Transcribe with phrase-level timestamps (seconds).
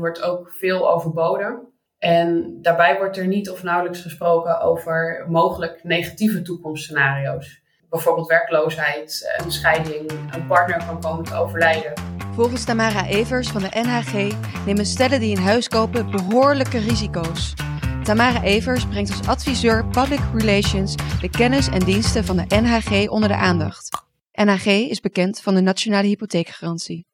[0.00, 1.68] wordt ook veel overboden.
[1.98, 7.62] En daarbij wordt er niet of nauwelijks gesproken over mogelijk negatieve toekomstscenario's.
[7.90, 11.92] Bijvoorbeeld werkloosheid, een scheiding, een partner kan komen te overlijden.
[12.34, 14.32] Volgens Tamara Evers van de NHG
[14.66, 17.54] nemen stellen die een huis kopen behoorlijke risico's.
[18.02, 23.28] Tamara Evers brengt als adviseur Public Relations de kennis en diensten van de NHG onder
[23.28, 24.02] de aandacht.
[24.32, 27.09] NHG is bekend van de Nationale Hypotheekgarantie.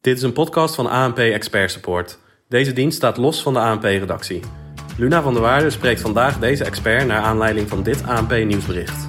[0.00, 2.18] Dit is een podcast van ANP Expert Support.
[2.48, 4.40] Deze dienst staat los van de ANP-redactie.
[4.96, 9.06] Luna van der Waarde spreekt vandaag deze expert naar aanleiding van dit ANP-nieuwsbericht.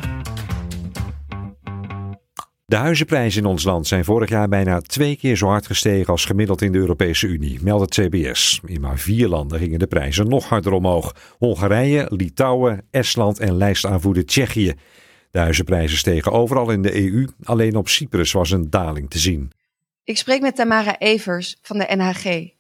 [2.65, 6.25] De huizenprijzen in ons land zijn vorig jaar bijna twee keer zo hard gestegen als
[6.25, 8.61] gemiddeld in de Europese Unie, meldt het CBS.
[8.65, 11.15] In maar vier landen gingen de prijzen nog harder omhoog.
[11.37, 14.73] Hongarije, Litouwen, Estland en lijstaanvoerder Tsjechië.
[15.31, 19.51] De huizenprijzen stegen overal in de EU, alleen op Cyprus was een daling te zien.
[20.09, 22.53] Ik spreek met Tamara Evers van de NHG.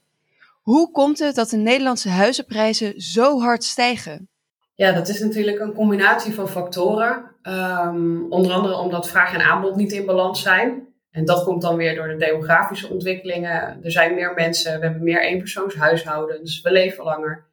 [0.61, 4.29] Hoe komt het dat de Nederlandse huizenprijzen zo hard stijgen?
[4.75, 7.35] Ja, dat is natuurlijk een combinatie van factoren.
[7.43, 10.87] Um, onder andere omdat vraag en aanbod niet in balans zijn.
[11.11, 13.83] En dat komt dan weer door de demografische ontwikkelingen.
[13.83, 17.45] Er zijn meer mensen, we hebben meer eenpersoonshuishoudens, we leven langer.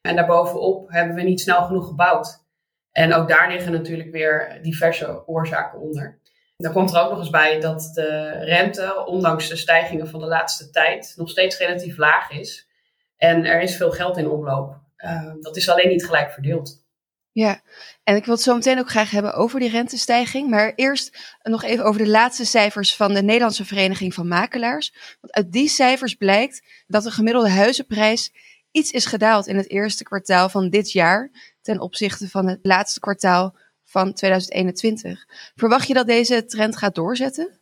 [0.00, 2.44] En daarbovenop hebben we niet snel genoeg gebouwd.
[2.92, 6.19] En ook daar liggen natuurlijk weer diverse oorzaken onder.
[6.60, 10.26] Dan komt er ook nog eens bij dat de rente, ondanks de stijgingen van de
[10.26, 12.68] laatste tijd, nog steeds relatief laag is.
[13.16, 14.78] En er is veel geld in omloop.
[14.96, 16.84] Uh, dat is alleen niet gelijk verdeeld.
[17.32, 17.60] Ja,
[18.04, 20.50] en ik wil het zo meteen ook graag hebben over die rentestijging.
[20.50, 24.94] Maar eerst nog even over de laatste cijfers van de Nederlandse Vereniging van Makelaars.
[25.20, 28.32] Want uit die cijfers blijkt dat de gemiddelde huizenprijs
[28.70, 33.00] iets is gedaald in het eerste kwartaal van dit jaar ten opzichte van het laatste
[33.00, 33.56] kwartaal
[33.90, 35.26] van 2021.
[35.54, 37.60] Verwacht je dat deze trend gaat doorzetten?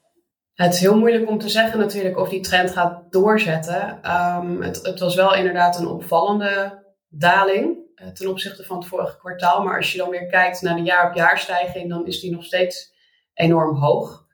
[0.54, 4.00] Het is heel moeilijk om te zeggen natuurlijk of die trend gaat doorzetten.
[4.10, 9.16] Um, het, het, was wel inderdaad een opvallende daling uh, ten opzichte van het vorige
[9.18, 9.62] kwartaal.
[9.62, 12.94] Maar als je dan weer kijkt naar de jaar-op-jaar stijging, dan is die nog steeds
[13.34, 14.26] enorm hoog.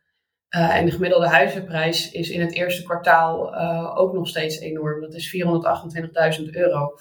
[0.56, 5.00] Uh, en de gemiddelde huizenprijs is in het eerste kwartaal uh, ook nog steeds enorm.
[5.00, 5.36] Dat is
[6.40, 6.94] 428.000 euro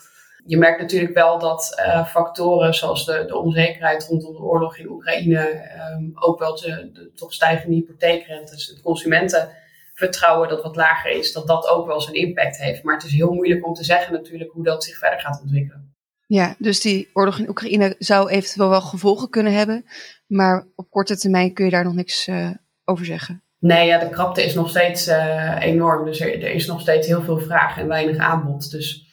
[0.46, 4.90] je merkt natuurlijk wel dat uh, factoren zoals de, de, onzekerheid rondom de oorlog in
[4.90, 11.34] Oekraïne, um, ook wel de, de, toch stijgende hypotheekrentes, het consumentenvertrouwen dat wat lager is,
[11.34, 12.84] dat dat ook wel zijn impact heeft.
[12.84, 15.92] Maar het is heel moeilijk om te zeggen natuurlijk hoe dat zich verder gaat ontwikkelen.
[16.28, 19.86] Ja, dus die oorlog in Oekraïne zou eventueel wel gevolgen kunnen hebben,
[20.28, 22.50] maar op korte termijn kun je daar nog niks uh,
[22.86, 23.44] over zeggen.
[23.60, 26.06] Nee, ja, de krapte is nog steeds uh, enorm.
[26.06, 28.72] Dus er, er, is nog steeds heel veel vraag en weinig aanbod.
[28.72, 29.13] Dus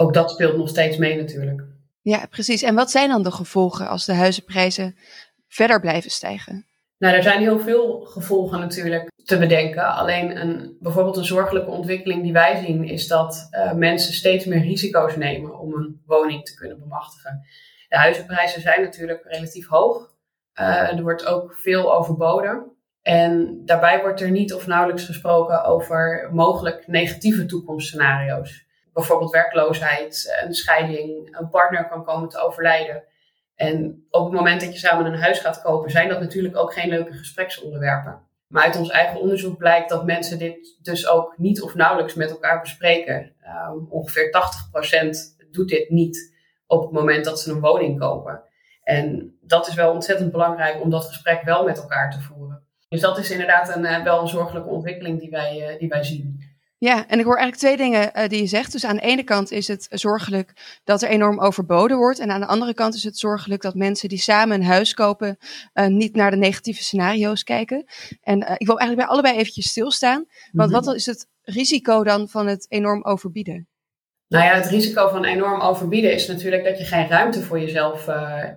[0.00, 1.62] ook dat speelt nog steeds mee natuurlijk.
[2.00, 2.62] Ja, precies.
[2.62, 4.96] En wat zijn dan de gevolgen als de huizenprijzen
[5.48, 6.66] verder blijven stijgen?
[6.98, 9.94] Nou, er zijn heel veel gevolgen natuurlijk te bedenken.
[9.94, 14.62] Alleen een, bijvoorbeeld een zorgelijke ontwikkeling die wij zien is dat uh, mensen steeds meer
[14.62, 17.40] risico's nemen om een woning te kunnen bemachtigen.
[17.88, 20.14] De huizenprijzen zijn natuurlijk relatief hoog.
[20.60, 22.72] Uh, er wordt ook veel overboden.
[23.02, 30.54] En daarbij wordt er niet of nauwelijks gesproken over mogelijk negatieve toekomstscenario's bijvoorbeeld werkloosheid, een
[30.54, 33.02] scheiding, een partner kan komen te overlijden.
[33.54, 36.72] En op het moment dat je samen een huis gaat kopen, zijn dat natuurlijk ook
[36.72, 38.28] geen leuke gespreksonderwerpen.
[38.46, 42.30] Maar uit ons eigen onderzoek blijkt dat mensen dit dus ook niet of nauwelijks met
[42.30, 43.32] elkaar bespreken.
[43.70, 44.30] Um, ongeveer
[45.36, 46.34] 80% doet dit niet
[46.66, 48.42] op het moment dat ze een woning kopen.
[48.82, 52.62] En dat is wel ontzettend belangrijk om dat gesprek wel met elkaar te voeren.
[52.88, 56.02] Dus dat is inderdaad een, uh, wel een zorgelijke ontwikkeling die wij, uh, die wij
[56.02, 56.39] zien.
[56.80, 58.72] Ja, en ik hoor eigenlijk twee dingen uh, die je zegt.
[58.72, 62.18] Dus aan de ene kant is het zorgelijk dat er enorm overboden wordt.
[62.18, 65.36] En aan de andere kant is het zorgelijk dat mensen die samen een huis kopen
[65.74, 67.84] uh, niet naar de negatieve scenario's kijken.
[68.22, 70.24] En uh, ik wil eigenlijk bij allebei eventjes stilstaan.
[70.52, 70.84] Want mm-hmm.
[70.84, 73.68] wat is het risico dan van het enorm overbieden?
[74.28, 78.08] Nou ja, het risico van enorm overbieden is natuurlijk dat je geen ruimte voor jezelf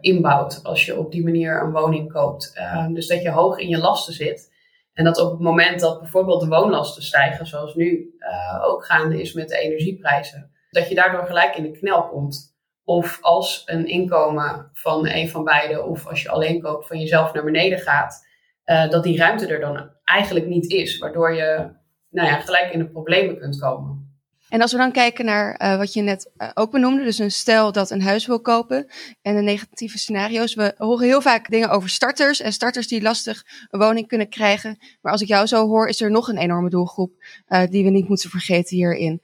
[0.01, 2.53] inbouwt als je op die manier een woning koopt.
[2.93, 4.52] dus dat je hoog in je lasten zit.
[4.93, 9.21] En dat op het moment dat bijvoorbeeld de woonlasten stijgen, zoals nu uh, ook gaande
[9.21, 12.51] is met de energieprijzen, dat je daardoor gelijk in de knel komt.
[12.83, 17.33] Of als een inkomen van een van beide, of als je alleen koopt van jezelf
[17.33, 18.27] naar beneden gaat,
[18.65, 21.69] uh, dat die ruimte er dan eigenlijk niet is, waardoor je
[22.09, 23.92] nou ja, gelijk in de problemen kunt komen.
[24.53, 27.31] En als we dan kijken naar uh, wat je net uh, ook benoemde, dus een
[27.31, 28.87] stel dat een huis wil kopen
[29.21, 30.53] en de negatieve scenario's.
[30.53, 34.77] We horen heel vaak dingen over starters en starters die lastig een woning kunnen krijgen.
[35.01, 37.11] Maar als ik jou zo hoor, is er nog een enorme doelgroep
[37.49, 39.21] uh, die we niet moeten vergeten hierin.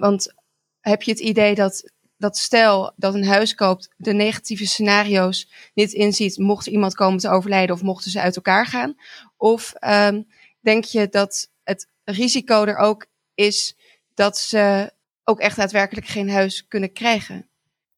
[0.00, 0.34] want
[0.80, 5.92] heb je het idee dat dat stel dat een huis koopt, de negatieve scenario's niet
[5.92, 8.96] inziet, mocht iemand komen te overlijden of mochten ze uit elkaar gaan?
[9.36, 10.26] Of um,
[10.60, 13.76] denk je dat het risico er ook is
[14.16, 14.90] dat ze
[15.24, 17.48] ook echt daadwerkelijk geen huis kunnen krijgen?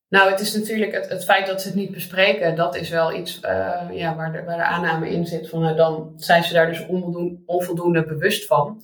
[0.09, 3.15] Nou, het is natuurlijk het, het feit dat ze het niet bespreken, dat is wel
[3.15, 5.49] iets uh, ja, waar, de, waar aanname in zit.
[5.49, 8.83] Van, uh, dan zijn ze daar dus onvoldoende, onvoldoende bewust van.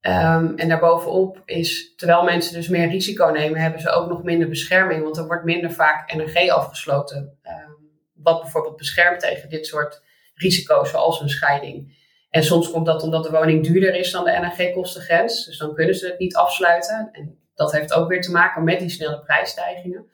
[0.00, 4.48] Um, en daarbovenop is, terwijl mensen dus meer risico nemen, hebben ze ook nog minder
[4.48, 5.02] bescherming.
[5.02, 7.38] Want er wordt minder vaak NRG afgesloten.
[7.44, 10.02] Um, wat bijvoorbeeld beschermt tegen dit soort
[10.34, 12.01] risico's, zoals een scheiding.
[12.32, 15.44] En soms komt dat omdat de woning duurder is dan de NRG-kostengrens.
[15.44, 17.08] Dus dan kunnen ze het niet afsluiten.
[17.12, 20.06] En dat heeft ook weer te maken met die snelle prijsstijgingen.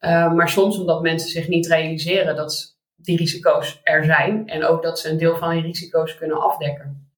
[0.00, 4.48] Uh, maar soms omdat mensen zich niet realiseren dat die risico's er zijn.
[4.48, 7.10] En ook dat ze een deel van die risico's kunnen afdekken.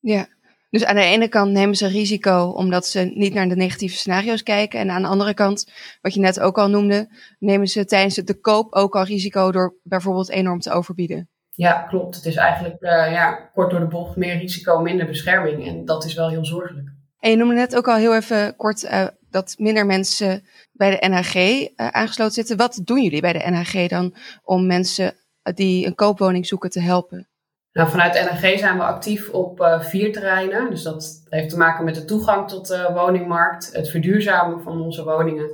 [0.00, 0.28] Ja,
[0.70, 4.42] dus aan de ene kant nemen ze risico omdat ze niet naar de negatieve scenario's
[4.42, 4.80] kijken.
[4.80, 7.08] En aan de andere kant, wat je net ook al noemde,
[7.38, 11.28] nemen ze tijdens de koop ook al risico door bijvoorbeeld enorm te overbieden.
[11.56, 12.16] Ja, klopt.
[12.16, 15.66] Het is eigenlijk uh, ja, kort door de bocht meer risico, minder bescherming.
[15.66, 16.88] En dat is wel heel zorgelijk.
[17.20, 21.08] En je noemde net ook al heel even kort uh, dat minder mensen bij de
[21.08, 22.56] NHG uh, aangesloten zitten.
[22.56, 27.28] Wat doen jullie bij de NHG dan om mensen die een koopwoning zoeken te helpen?
[27.72, 30.70] Nou, vanuit NRG zijn we actief op vier terreinen.
[30.70, 35.04] Dus dat heeft te maken met de toegang tot de woningmarkt, het verduurzamen van onze
[35.04, 35.50] woningen,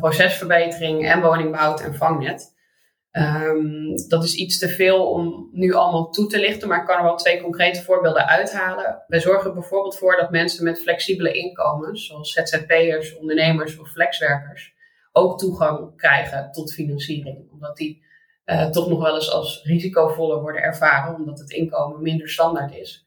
[0.00, 2.56] procesverbetering en woningbouw en vangnet.
[3.18, 6.96] Um, dat is iets te veel om nu allemaal toe te lichten, maar ik kan
[6.96, 9.02] er wel twee concrete voorbeelden uithalen.
[9.06, 14.74] Wij zorgen bijvoorbeeld voor dat mensen met flexibele inkomens, zoals ZZP'ers, ondernemers of flexwerkers,
[15.12, 17.50] ook toegang krijgen tot financiering.
[17.52, 18.02] Omdat die
[18.46, 23.06] uh, toch nog wel eens als risicovoller worden ervaren, omdat het inkomen minder standaard is.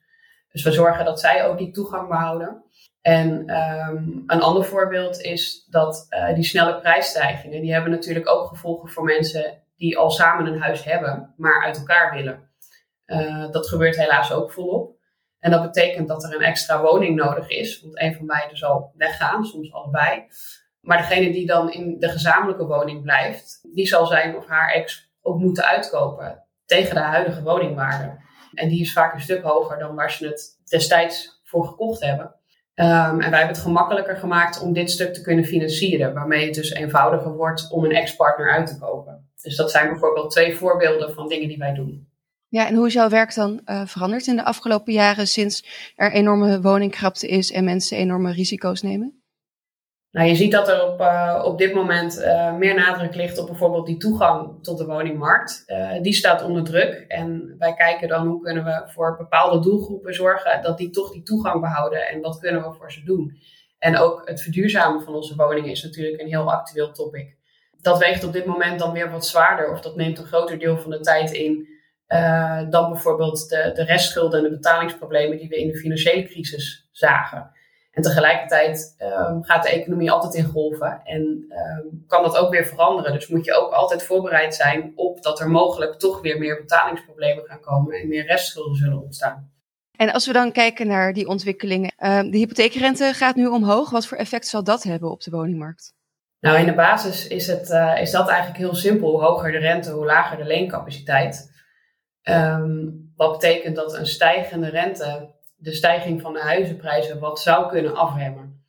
[0.51, 2.63] Dus we zorgen dat zij ook die toegang behouden.
[3.01, 8.47] En um, een ander voorbeeld is dat uh, die snelle prijsstijgingen, die hebben natuurlijk ook
[8.47, 12.49] gevolgen voor mensen die al samen een huis hebben, maar uit elkaar willen.
[13.05, 14.95] Uh, dat gebeurt helaas ook volop.
[15.39, 18.93] En dat betekent dat er een extra woning nodig is, want een van beiden zal
[18.97, 20.25] weggaan, soms allebei.
[20.81, 25.11] Maar degene die dan in de gezamenlijke woning blijft, die zal zijn of haar ex
[25.21, 28.19] ook moeten uitkopen tegen de huidige woningwaarde.
[28.53, 32.25] En die is vaak een stuk hoger dan waar ze het destijds voor gekocht hebben.
[32.75, 36.53] Um, en wij hebben het gemakkelijker gemaakt om dit stuk te kunnen financieren, waarmee het
[36.53, 39.30] dus eenvoudiger wordt om een ex-partner uit te kopen.
[39.41, 42.09] Dus dat zijn bijvoorbeeld twee voorbeelden van dingen die wij doen.
[42.47, 45.65] Ja, en hoe is jouw werk dan uh, veranderd in de afgelopen jaren sinds
[45.95, 49.23] er enorme woningkrapte is en mensen enorme risico's nemen?
[50.11, 53.47] Nou, je ziet dat er op, uh, op dit moment uh, meer nadruk ligt op
[53.47, 55.65] bijvoorbeeld die toegang tot de woningmarkt.
[56.01, 57.05] Die staat onder druk.
[57.07, 61.23] En wij kijken dan hoe kunnen we voor bepaalde doelgroepen zorgen dat die toch die
[61.23, 62.07] toegang behouden.
[62.07, 63.37] En wat kunnen we voor ze doen.
[63.79, 67.37] En ook het verduurzamen van onze woningen is natuurlijk een heel actueel topic.
[67.81, 69.71] Dat weegt op dit moment dan weer wat zwaarder.
[69.71, 71.67] Of dat neemt een groter deel van de tijd in.
[72.69, 77.51] dan bijvoorbeeld de, de restschulden en de betalingsproblemen die we in de financiële crisis zagen.
[77.91, 82.65] En tegelijkertijd um, gaat de economie altijd in golven en um, kan dat ook weer
[82.65, 83.13] veranderen.
[83.13, 87.45] Dus moet je ook altijd voorbereid zijn op dat er mogelijk toch weer meer betalingsproblemen
[87.45, 89.51] gaan komen en meer restschulden zullen ontstaan.
[89.97, 93.89] En als we dan kijken naar die ontwikkelingen, um, de hypotheekrente gaat nu omhoog.
[93.89, 95.93] Wat voor effect zal dat hebben op de woningmarkt?
[96.41, 99.09] Nou, in de basis is, het, uh, is dat eigenlijk heel simpel.
[99.09, 101.51] Hoe hoger de rente, hoe lager de leencapaciteit.
[102.23, 107.95] Um, wat betekent dat een stijgende rente de stijging van de huizenprijzen wat zou kunnen
[107.95, 108.65] afremmen.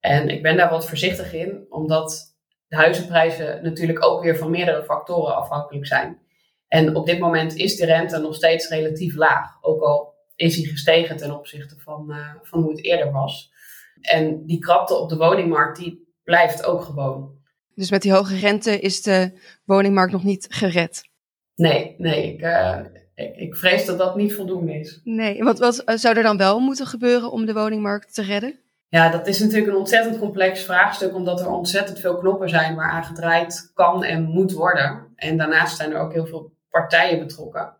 [0.00, 4.84] En ik ben daar wat voorzichtig in, omdat de huizenprijzen natuurlijk ook weer van meerdere
[4.84, 6.18] factoren afhankelijk zijn.
[6.66, 10.66] En op dit moment is de rente nog steeds relatief laag, ook al is die
[10.66, 13.52] gestegen ten opzichte van, uh, van hoe het eerder was.
[14.00, 17.30] En die krapte op de woningmarkt, die blijft ook gewoon.
[17.74, 19.32] Dus met die hoge rente is de
[19.64, 21.08] woningmarkt nog niet gered?
[21.54, 22.32] Nee, nee.
[22.32, 22.78] Ik, uh,
[23.14, 25.00] ik, ik vrees dat dat niet voldoende is.
[25.04, 28.58] Nee, wat, wat zou er dan wel moeten gebeuren om de woningmarkt te redden?
[28.88, 33.04] Ja, dat is natuurlijk een ontzettend complex vraagstuk, omdat er ontzettend veel knoppen zijn waaraan
[33.04, 35.12] gedraaid kan en moet worden.
[35.16, 37.76] En daarnaast zijn er ook heel veel partijen betrokken.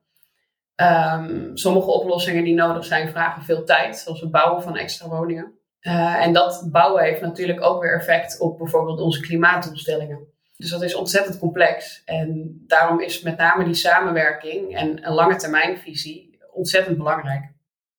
[0.76, 5.58] Um, sommige oplossingen die nodig zijn vragen veel tijd, zoals het bouwen van extra woningen.
[5.88, 10.26] Uh, en dat bouwen heeft natuurlijk ook weer effect op bijvoorbeeld onze klimaatdoelstellingen.
[10.57, 12.02] Dus dat is ontzettend complex.
[12.04, 17.52] En daarom is met name die samenwerking en een lange termijnvisie ontzettend belangrijk.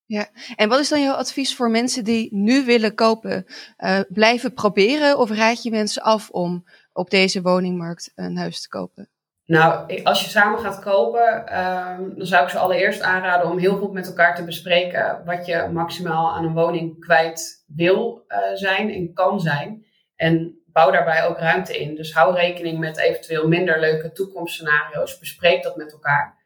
[0.05, 3.46] Ja, en wat is dan jouw advies voor mensen die nu willen kopen?
[3.77, 8.69] Uh, blijven proberen of raad je mensen af om op deze woningmarkt een huis te
[8.69, 9.10] kopen?
[9.50, 13.77] Nou, als je samen gaat kopen, um, dan zou ik ze allereerst aanraden om heel
[13.77, 18.94] goed met elkaar te bespreken wat je maximaal aan een woning kwijt wil uh, zijn
[18.94, 19.86] en kan zijn.
[20.15, 21.96] En bouw daarbij ook ruimte in.
[21.96, 25.20] Dus hou rekening met eventueel minder leuke toekomstscenario's.
[25.20, 26.38] Bespreek dat met elkaar.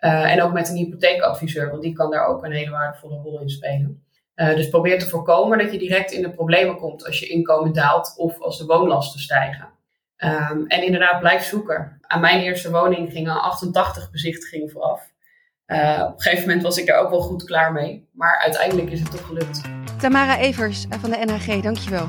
[0.00, 3.40] Uh, en ook met een hypotheekadviseur, want die kan daar ook een hele waardevolle rol
[3.40, 4.04] in spelen.
[4.34, 8.14] dus probeer te voorkomen dat je direct in de problemen komt als je inkomen daalt
[8.16, 9.77] of als de woonlasten stijgen.
[10.18, 11.98] Ehm, en inderdaad, blijf zoeken.
[12.00, 15.12] Aan mijn eerste woning gingen 88 bezichtigingen vooraf.
[15.66, 18.08] Uh, op een gegeven moment was ik daar ook wel goed klaar mee.
[18.12, 19.60] Maar uiteindelijk is het toch gelukt.
[19.98, 22.08] Tamara Evers van de NHG, dankjewel.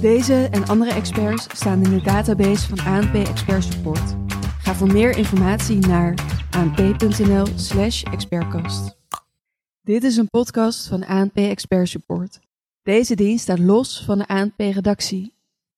[0.00, 4.14] Deze en andere experts staan in de database van ANP Expert Support.
[4.58, 6.14] Ga voor meer informatie naar
[6.50, 8.96] anp.nl/slash expertcast.
[9.82, 12.38] Dit is een podcast van ANP Expert Support.
[12.82, 15.35] Deze dienst staat los van de ANP-redactie